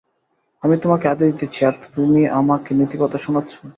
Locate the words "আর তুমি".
1.67-2.21